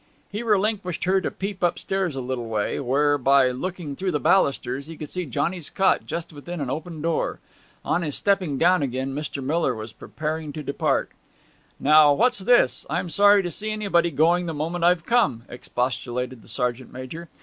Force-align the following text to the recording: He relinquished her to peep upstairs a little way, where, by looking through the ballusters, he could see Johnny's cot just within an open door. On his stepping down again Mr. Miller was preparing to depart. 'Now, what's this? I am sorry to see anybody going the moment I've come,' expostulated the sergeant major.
He 0.31 0.41
relinquished 0.41 1.03
her 1.03 1.21
to 1.21 1.29
peep 1.29 1.61
upstairs 1.61 2.15
a 2.15 2.21
little 2.21 2.49
way, 2.49 2.79
where, 2.79 3.19
by 3.19 3.51
looking 3.51 3.95
through 3.95 4.11
the 4.13 4.19
ballusters, 4.19 4.87
he 4.87 4.97
could 4.97 5.11
see 5.11 5.27
Johnny's 5.27 5.69
cot 5.69 6.07
just 6.07 6.33
within 6.33 6.59
an 6.59 6.71
open 6.71 7.03
door. 7.03 7.39
On 7.85 8.01
his 8.01 8.15
stepping 8.15 8.57
down 8.57 8.81
again 8.81 9.13
Mr. 9.13 9.43
Miller 9.43 9.75
was 9.75 9.93
preparing 9.93 10.53
to 10.53 10.63
depart. 10.63 11.11
'Now, 11.79 12.13
what's 12.13 12.39
this? 12.39 12.83
I 12.89 12.97
am 12.97 13.09
sorry 13.11 13.43
to 13.43 13.51
see 13.51 13.69
anybody 13.69 14.09
going 14.09 14.47
the 14.47 14.55
moment 14.55 14.83
I've 14.83 15.05
come,' 15.05 15.43
expostulated 15.47 16.41
the 16.41 16.47
sergeant 16.47 16.91
major. 16.91 17.29